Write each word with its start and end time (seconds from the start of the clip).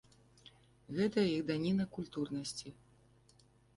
Гэта 0.99 1.25
іх 1.33 1.43
даніна 1.51 1.85
культурнасці. 1.99 2.67